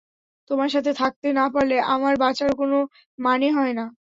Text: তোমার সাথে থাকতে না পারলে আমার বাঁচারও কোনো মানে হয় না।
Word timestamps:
তোমার 0.49 0.69
সাথে 0.69 0.91
থাকতে 0.95 1.27
না 1.33 1.45
পারলে 1.53 1.77
আমার 1.93 2.13
বাঁচারও 2.17 2.55
কোনো 2.55 2.77
মানে 3.19 3.47
হয় 3.51 3.73
না। 3.73 3.85